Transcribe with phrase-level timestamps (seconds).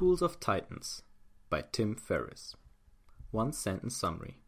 [0.00, 1.02] Tools of Titans
[1.50, 2.56] by Tim Ferriss.
[3.32, 4.38] One sentence summary.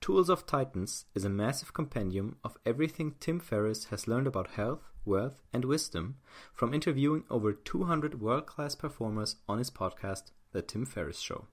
[0.00, 4.90] Tools of Titans is a massive compendium of everything Tim Ferriss has learned about health,
[5.04, 6.16] wealth, and wisdom
[6.52, 11.46] from interviewing over 200 world class performers on his podcast, The Tim Ferriss Show.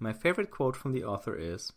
[0.00, 1.72] My favorite quote from the author is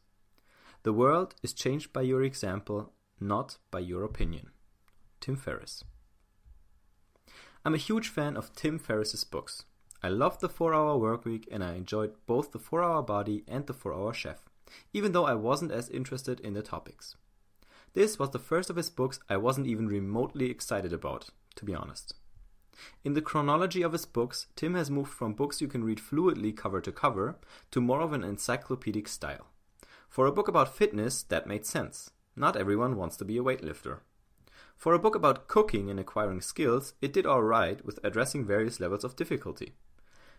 [0.81, 4.49] The world is changed by your example, not by your opinion.
[5.21, 5.83] Tim Ferriss.
[7.67, 9.65] I'm a huge fan of Tim Ferriss's books.
[10.01, 13.67] I loved the 4 Hour Workweek and I enjoyed both the 4 Hour Body and
[13.67, 14.37] the 4 Hour Chef,
[14.93, 17.17] even though I wasn't as interested in the topics.
[17.93, 21.75] This was the first of his books I wasn't even remotely excited about, to be
[21.75, 22.13] honest.
[23.03, 26.55] In the chronology of his books, Tim has moved from books you can read fluidly
[26.55, 27.37] cover to cover
[27.71, 29.47] to more of an encyclopedic style.
[30.07, 32.11] For a book about fitness, that made sense.
[32.33, 33.99] Not everyone wants to be a weightlifter.
[34.77, 39.03] For a book about cooking and acquiring skills, it did alright with addressing various levels
[39.03, 39.73] of difficulty.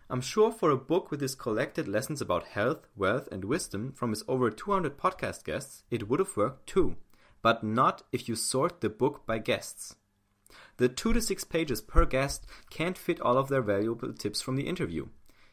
[0.09, 4.11] I'm sure for a book with his collected lessons about health, wealth, and wisdom from
[4.11, 6.95] his over 200 podcast guests, it would have worked too.
[7.43, 9.97] But not if you sort the book by guests.
[10.77, 14.55] The two to six pages per guest can't fit all of their valuable tips from
[14.55, 15.09] the interview,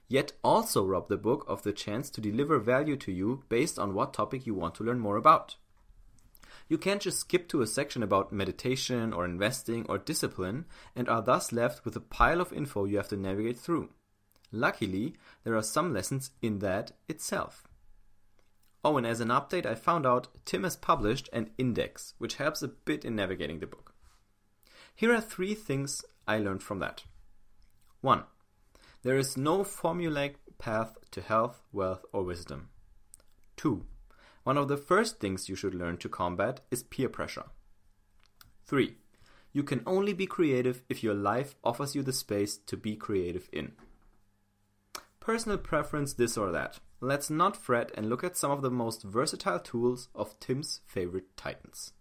[0.07, 3.95] yet also rob the book of the chance to deliver value to you based on
[3.95, 5.55] what topic you want to learn more about.
[6.67, 11.21] You can't just skip to a section about meditation or investing or discipline and are
[11.21, 13.89] thus left with a pile of info you have to navigate through.
[14.51, 17.67] Luckily, there are some lessons in that itself.
[18.83, 22.61] Oh, and as an update, I found out Tim has published an index, which helps
[22.61, 23.93] a bit in navigating the book.
[24.95, 27.03] Here are three things I learned from that.
[28.01, 28.23] 1.
[29.03, 32.69] There is no formulaic path to health, wealth, or wisdom.
[33.57, 33.85] 2.
[34.45, 37.45] One of the first things you should learn to combat is peer pressure.
[38.67, 38.95] 3.
[39.53, 43.49] You can only be creative if your life offers you the space to be creative
[43.51, 43.71] in.
[45.19, 46.79] Personal preference this or that.
[47.01, 51.35] Let's not fret and look at some of the most versatile tools of Tim's favorite
[51.35, 51.93] titans.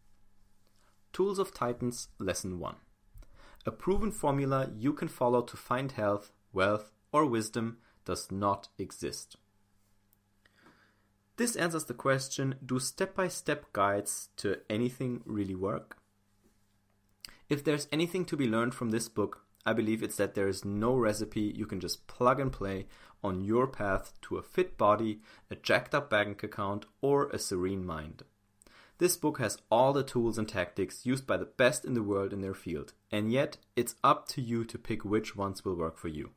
[1.14, 2.76] Tools of Titans Lesson 1
[3.64, 9.38] A proven formula you can follow to find health, wealth, or wisdom does not exist.
[11.36, 15.98] This answers the question Do step by step guides to anything really work?
[17.48, 20.64] If there's anything to be learned from this book, I believe it's that there is
[20.64, 22.86] no recipe you can just plug and play
[23.22, 27.84] on your path to a fit body, a jacked up bank account, or a serene
[27.84, 28.22] mind.
[28.98, 32.32] This book has all the tools and tactics used by the best in the world
[32.32, 35.98] in their field, and yet it's up to you to pick which ones will work
[35.98, 36.30] for you.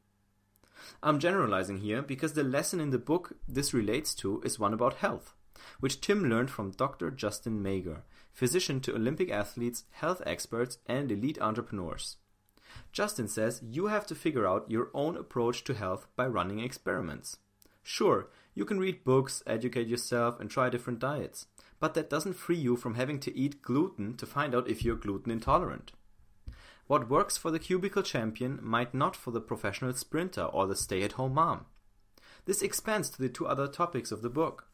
[1.02, 4.96] I'm generalizing here because the lesson in the book this relates to is one about
[4.96, 5.34] health,
[5.80, 7.12] which Tim learned from Dr.
[7.12, 8.02] Justin Mager,
[8.32, 12.18] physician to Olympic athletes, health experts, and elite entrepreneurs.
[12.92, 17.38] Justin says you have to figure out your own approach to health by running experiments.
[17.84, 21.48] Sure, you can read books, educate yourself, and try different diets,
[21.80, 24.96] but that doesn't free you from having to eat gluten to find out if you're
[24.96, 25.92] gluten intolerant.
[26.88, 31.04] What works for the cubicle champion might not for the professional sprinter or the stay
[31.04, 31.66] at home mom.
[32.46, 34.70] This expands to the two other topics of the book.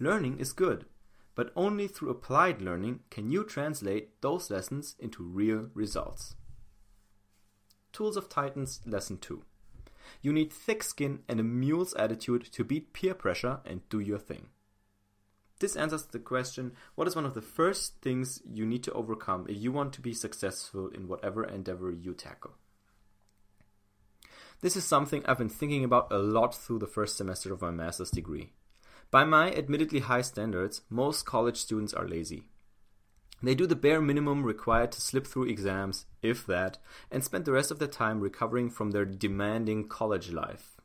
[0.00, 0.86] Learning is good,
[1.34, 6.36] but only through applied learning can you translate those lessons into real results.
[7.92, 9.42] Tools of Titans Lesson 2
[10.22, 14.18] You need thick skin and a mule's attitude to beat peer pressure and do your
[14.18, 14.48] thing.
[15.60, 19.46] This answers the question what is one of the first things you need to overcome
[19.48, 22.52] if you want to be successful in whatever endeavor you tackle?
[24.60, 27.70] This is something I've been thinking about a lot through the first semester of my
[27.70, 28.50] master's degree.
[29.10, 32.42] By my admittedly high standards, most college students are lazy.
[33.42, 36.78] They do the bare minimum required to slip through exams, if that,
[37.10, 40.77] and spend the rest of their time recovering from their demanding college life.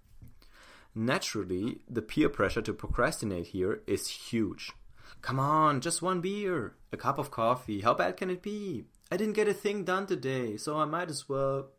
[0.95, 4.71] Naturally, the peer pressure to procrastinate here is huge.
[5.21, 8.85] Come on, just one beer, a cup of coffee, how bad can it be?
[9.11, 11.69] I didn't get a thing done today, so I might as well.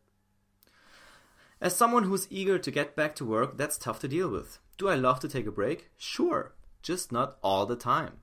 [1.61, 4.59] As someone who's eager to get back to work, that's tough to deal with.
[4.79, 5.91] Do I love to take a break?
[5.97, 8.15] Sure, just not all the time.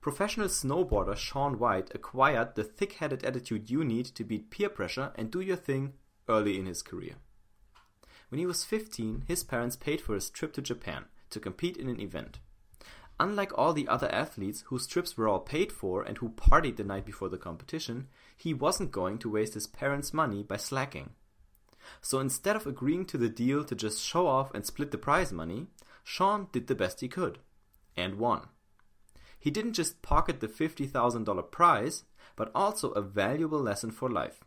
[0.00, 5.12] Professional snowboarder Shaun White acquired the thick headed attitude you need to beat peer pressure
[5.14, 5.92] and do your thing
[6.28, 7.14] early in his career.
[8.32, 11.90] When he was 15, his parents paid for his trip to Japan to compete in
[11.90, 12.38] an event.
[13.20, 16.82] Unlike all the other athletes whose trips were all paid for and who partied the
[16.82, 21.10] night before the competition, he wasn't going to waste his parents' money by slacking.
[22.00, 25.30] So instead of agreeing to the deal to just show off and split the prize
[25.30, 25.66] money,
[26.02, 27.38] Shaun did the best he could
[27.98, 28.48] and won.
[29.38, 32.04] He didn't just pocket the $50,000 prize,
[32.34, 34.42] but also a valuable lesson for life.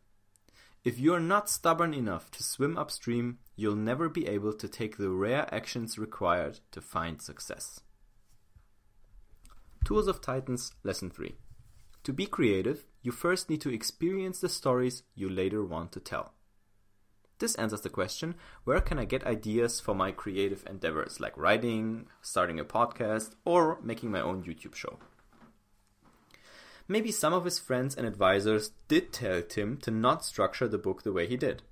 [0.86, 5.10] If you're not stubborn enough to swim upstream, you'll never be able to take the
[5.10, 7.80] rare actions required to find success.
[9.84, 11.34] Tools of Titans Lesson 3
[12.04, 16.34] To be creative, you first need to experience the stories you later want to tell.
[17.40, 22.06] This answers the question where can I get ideas for my creative endeavors like writing,
[22.22, 25.00] starting a podcast, or making my own YouTube show?
[26.88, 31.02] Maybe some of his friends and advisors did tell Tim to not structure the book
[31.04, 31.64] the way he did.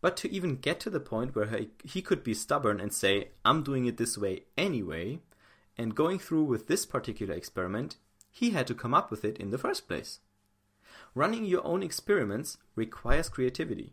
[0.00, 3.62] But to even get to the point where he, could be stubborn and say, I'm
[3.62, 5.20] doing it this way anyway,
[5.78, 7.96] and going through with this particular experiment,
[8.30, 10.18] he had to come up with it in the first place.
[11.14, 13.92] Running your own experiments requires creativity.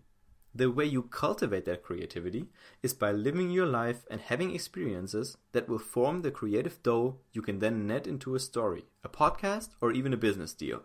[0.53, 2.49] The way you cultivate that creativity
[2.81, 7.41] is by living your life and having experiences that will form the creative dough you
[7.41, 10.81] can then net into a story, a podcast, or even a business deal.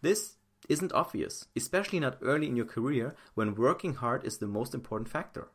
[0.00, 0.36] This
[0.68, 5.10] isn't obvious, especially not early in your career when working hard is the most important
[5.10, 5.48] factor.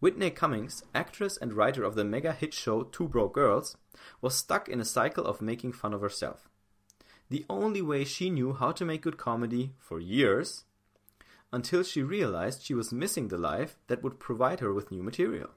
[0.00, 3.76] Whitney Cummings, actress and writer of the mega hit show Two Broke Girls,
[4.20, 6.48] was stuck in a cycle of making fun of herself.
[7.30, 10.64] The only way she knew how to make good comedy for years
[11.52, 15.50] until she realized she was missing the life that would provide her with new material.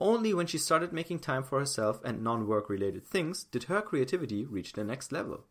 [0.00, 3.82] Only when she started making time for herself and non work related things did her
[3.82, 5.44] creativity reach the next level.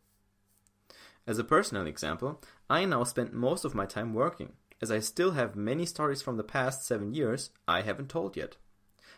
[1.28, 5.32] As a personal example, I now spend most of my time working, as I still
[5.32, 8.58] have many stories from the past seven years I haven't told yet.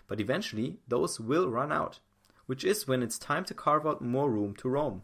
[0.08, 2.00] But eventually, those will run out,
[2.48, 5.04] which is when it's time to carve out more room to roam.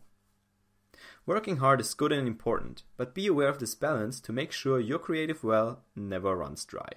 [1.25, 4.79] Working hard is good and important, but be aware of this balance to make sure
[4.79, 6.89] your creative well never runs dry.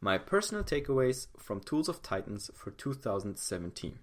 [0.00, 3.98] My personal takeaways from Tools of Titans for 2017.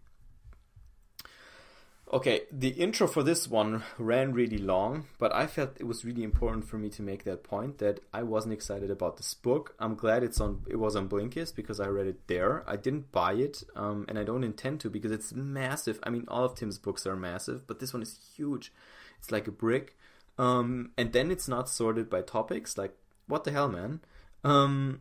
[2.13, 6.23] Okay, the intro for this one ran really long, but I felt it was really
[6.23, 9.75] important for me to make that point that I wasn't excited about this book.
[9.79, 12.65] I'm glad it's on it was on Blinkist because I read it there.
[12.67, 15.99] I didn't buy it, um, and I don't intend to because it's massive.
[16.03, 18.73] I mean, all of Tim's books are massive, but this one is huge.
[19.17, 19.97] It's like a brick,
[20.37, 22.77] um, and then it's not sorted by topics.
[22.77, 22.93] Like,
[23.27, 24.01] what the hell, man?
[24.43, 24.99] Um,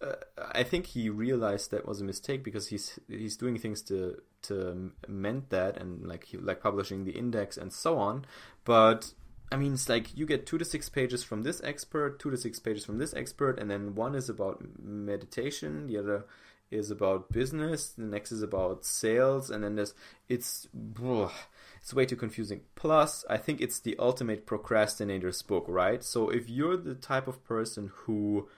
[0.00, 0.14] uh,
[0.52, 4.92] I think he realized that was a mistake because he's he's doing things to to
[5.08, 8.24] mend that and like he, like publishing the index and so on.
[8.64, 9.12] But
[9.50, 12.36] I mean, it's like you get two to six pages from this expert, two to
[12.36, 16.24] six pages from this expert, and then one is about meditation, the other
[16.70, 19.94] is about business, the next is about sales, and then there's
[20.28, 20.68] it's
[21.04, 21.32] ugh,
[21.80, 22.60] it's way too confusing.
[22.74, 26.04] Plus, I think it's the ultimate procrastinator's book, right?
[26.04, 28.48] So if you're the type of person who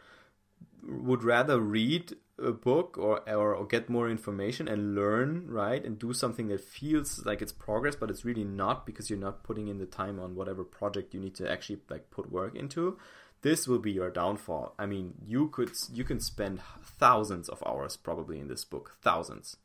[0.86, 5.98] would rather read a book or, or, or get more information and learn right and
[5.98, 9.68] do something that feels like it's progress but it's really not because you're not putting
[9.68, 12.98] in the time on whatever project you need to actually like put work into.
[13.42, 14.74] This will be your downfall.
[14.78, 18.96] I mean you could you can spend thousands of hours probably in this book.
[19.02, 19.56] Thousands.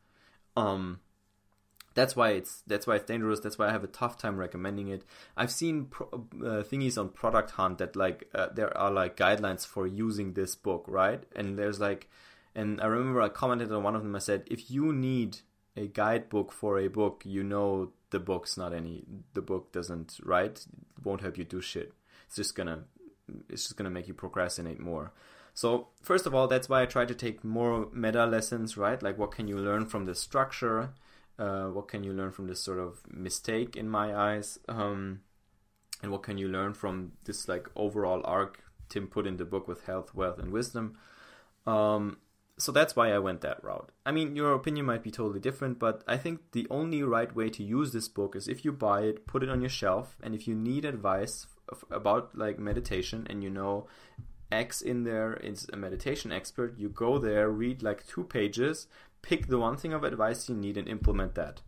[0.58, 1.00] Um
[1.96, 3.40] that's why it's that's why it's dangerous.
[3.40, 5.04] That's why I have a tough time recommending it.
[5.36, 9.66] I've seen pro, uh, thingies on Product Hunt that like uh, there are like guidelines
[9.66, 11.24] for using this book, right?
[11.36, 12.10] And there's like,
[12.54, 14.16] and I remember I commented on one of them.
[14.16, 15.38] I said, if you need
[15.78, 19.06] a guidebook for a book, you know the book's not any.
[19.34, 20.64] The book doesn't right.
[21.04, 21.94] Won't help you do shit.
[22.28, 22.84] It's just gonna
[23.50, 25.14] it's just gonna make you procrastinate more.
[25.54, 29.02] So first of all, that's why I try to take more meta lessons, right?
[29.02, 30.90] Like what can you learn from the structure?
[31.38, 34.58] Uh, what can you learn from this sort of mistake in my eyes?
[34.68, 35.22] Um,
[36.02, 39.68] and what can you learn from this like overall arc Tim put in the book
[39.68, 40.98] with health, wealth, and wisdom?
[41.66, 42.18] Um,
[42.58, 43.92] so that's why I went that route.
[44.06, 47.50] I mean, your opinion might be totally different, but I think the only right way
[47.50, 50.34] to use this book is if you buy it, put it on your shelf, and
[50.34, 51.48] if you need advice
[51.92, 53.88] about like meditation and you know
[54.52, 58.88] X in there is a meditation expert, you go there, read like two pages,
[59.22, 61.62] pick the one thing of advice you need and implement that.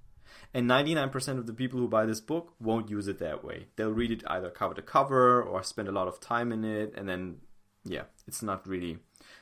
[0.54, 3.68] And 99% of the people who buy this book won't use it that way.
[3.76, 6.94] They'll read it either cover to cover or spend a lot of time in it
[6.96, 7.38] and then
[7.84, 9.00] yeah, it's not really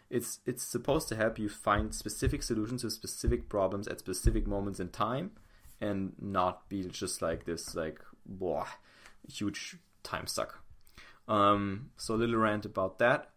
[0.09, 4.79] it's it's supposed to help you find specific solutions to specific problems at specific moments
[4.79, 5.31] in time
[5.81, 8.67] and not be just like this like blah,
[9.27, 10.64] huge time suck.
[11.27, 13.31] Um, so a little rant about that.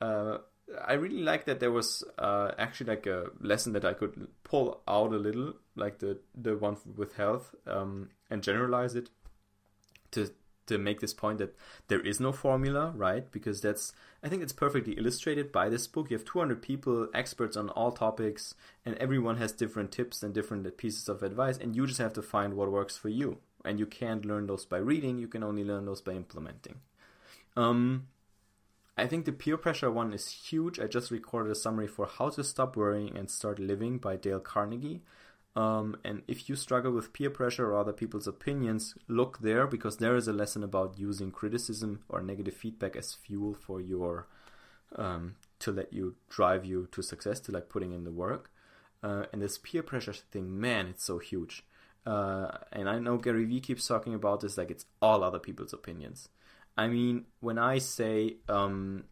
[0.00, 0.38] Uh,
[0.86, 4.82] I really like that there was uh, actually like a lesson that I could pull
[4.88, 9.10] out a little, like the the one with health, um, and generalize it
[10.12, 10.30] to
[10.66, 11.54] to make this point that
[11.86, 13.30] there is no formula, right?
[13.30, 13.92] Because that's
[14.24, 16.10] I think it's perfectly illustrated by this book.
[16.10, 20.76] You have 200 people, experts on all topics, and everyone has different tips and different
[20.76, 23.38] pieces of advice, and you just have to find what works for you.
[23.64, 26.80] And you can't learn those by reading; you can only learn those by implementing.
[27.56, 28.08] Um,
[28.96, 30.78] I think the peer pressure one is huge.
[30.78, 34.40] I just recorded a summary for How to Stop Worrying and Start Living by Dale
[34.40, 35.02] Carnegie.
[35.54, 39.96] Um, and if you struggle with peer pressure or other people's opinions, look there because
[39.96, 44.28] there is a lesson about using criticism or negative feedback as fuel for your
[44.96, 48.50] um, to let you drive you to success, to like putting in the work.
[49.02, 51.64] Uh, and this peer pressure thing, man, it's so huge.
[52.04, 55.72] Uh, and I know Gary Vee keeps talking about this like it's all other people's
[55.72, 56.28] opinions.
[56.76, 59.04] I mean, when I say um,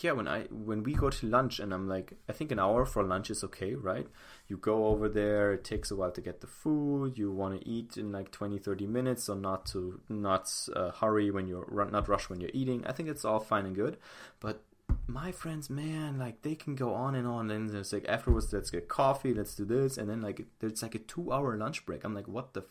[0.00, 2.84] yeah, when I when we go to lunch and I'm like, I think an hour
[2.84, 4.06] for lunch is okay, right?
[4.48, 7.68] You go over there, it takes a while to get the food, you want to
[7.68, 12.08] eat in like 20, 30 minutes, so not to not uh, hurry when you're not
[12.08, 12.84] rush when you're eating.
[12.86, 13.96] I think it's all fine and good,
[14.40, 14.62] but
[15.06, 18.70] my friends, man, like they can go on and on, and it's like afterwards, let's
[18.70, 22.04] get coffee, let's do this, and then like there's like a two-hour lunch break.
[22.04, 22.64] I'm like, what the.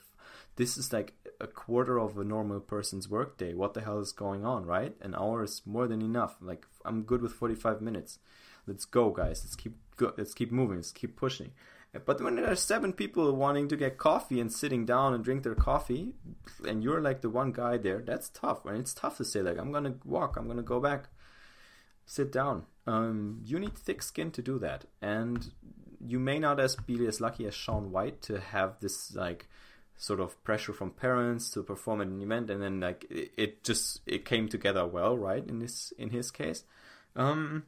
[0.61, 3.55] This is like a quarter of a normal person's workday.
[3.55, 4.95] What the hell is going on, right?
[5.01, 6.35] An hour is more than enough.
[6.39, 8.19] Like I'm good with 45 minutes.
[8.67, 9.41] Let's go, guys.
[9.43, 10.75] Let's keep go- let's keep moving.
[10.75, 11.53] Let's keep pushing.
[12.05, 15.41] But when there are seven people wanting to get coffee and sitting down and drink
[15.41, 16.13] their coffee,
[16.63, 18.63] and you're like the one guy there, that's tough.
[18.63, 21.09] And it's tough to say like I'm gonna walk, I'm gonna go back,
[22.05, 22.67] sit down.
[22.85, 25.51] Um, you need thick skin to do that, and
[25.99, 29.47] you may not as be as lucky as Shaun White to have this like
[30.01, 33.63] sort of pressure from parents to perform at an event and then like it, it
[33.63, 36.63] just it came together well right in this in his case.
[37.15, 37.65] Um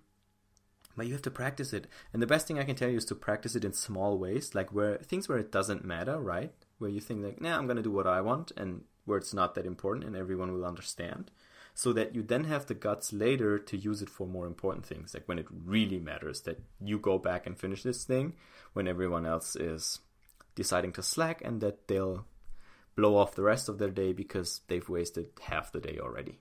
[0.97, 1.85] but you have to practice it.
[2.11, 4.55] And the best thing i can tell you is to practice it in small ways
[4.55, 6.51] like where things where it doesn't matter right?
[6.79, 9.53] Where you think like nah i'm gonna do what i want and where it's not
[9.53, 11.29] that important and everyone will understand.
[11.75, 15.13] So that you then have the guts later to use it for more important things
[15.13, 18.33] like when it really matters that you go back and finish this thing
[18.73, 19.99] when everyone else is
[20.55, 22.25] deciding to slack and that they'll
[22.95, 26.39] blow off the rest of their day because they've wasted half the day already.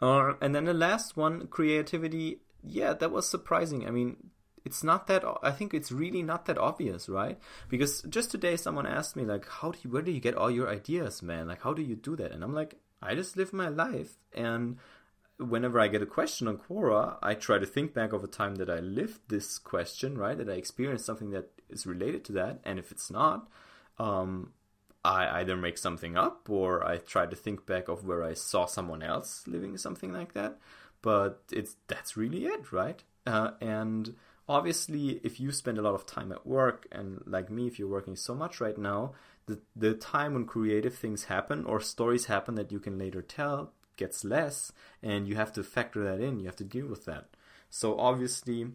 [0.00, 2.40] Uh, and then the last one, creativity.
[2.62, 3.86] Yeah, that was surprising.
[3.86, 4.30] I mean,
[4.64, 5.24] it's not that.
[5.42, 7.38] I think it's really not that obvious, right?
[7.68, 9.90] Because just today, someone asked me like, "How do you?
[9.90, 11.48] Where do you get all your ideas, man?
[11.48, 14.78] Like, how do you do that?" And I'm like, I just live my life, and
[15.38, 18.56] whenever I get a question on Quora, I try to think back of a time
[18.56, 20.36] that I lived this question, right?
[20.38, 22.60] That I experienced something that is related to that.
[22.64, 23.48] And if it's not,
[23.98, 24.52] um,
[25.04, 28.66] I either make something up or I try to think back of where I saw
[28.66, 30.58] someone else living something like that.
[31.02, 33.02] But it's that's really it, right?
[33.26, 34.14] Uh, and
[34.48, 37.88] obviously, if you spend a lot of time at work, and like me, if you're
[37.88, 39.12] working so much right now,
[39.46, 43.72] the the time when creative things happen or stories happen that you can later tell
[43.96, 44.72] gets less,
[45.02, 46.40] and you have to factor that in.
[46.40, 47.28] You have to deal with that.
[47.70, 48.66] So obviously,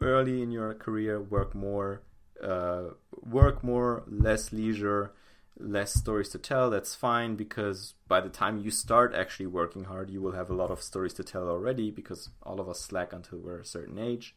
[0.00, 2.02] early in your career, work more,
[2.42, 2.90] uh,
[3.22, 5.12] work more, less leisure,
[5.58, 6.70] less stories to tell.
[6.70, 10.54] That's fine because by the time you start actually working hard, you will have a
[10.54, 13.98] lot of stories to tell already because all of us slack until we're a certain
[13.98, 14.34] age.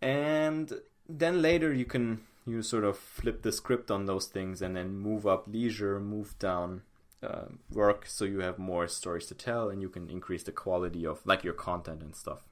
[0.00, 0.72] And
[1.08, 4.96] then later you can you sort of flip the script on those things and then
[4.96, 6.82] move up leisure, move down
[7.22, 11.06] uh, work so you have more stories to tell and you can increase the quality
[11.06, 12.42] of like your content and stuff.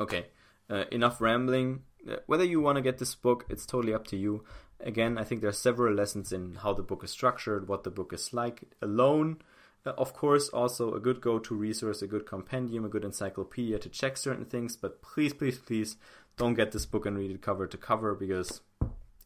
[0.00, 0.26] Okay
[0.70, 1.82] uh, enough rambling.
[2.08, 4.44] Uh, whether you want to get this book it's totally up to you.
[4.80, 7.90] Again i think there are several lessons in how the book is structured what the
[7.90, 9.38] book is like alone.
[9.86, 13.88] Uh, of course also a good go-to resource a good compendium a good encyclopedia to
[13.88, 15.96] check certain things but please please please
[16.36, 18.60] don't get this book and read it cover to cover because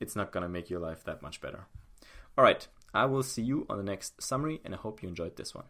[0.00, 1.66] it's not going to make your life that much better.
[2.36, 5.36] All right I will see you on the next summary and I hope you enjoyed
[5.36, 5.64] this one.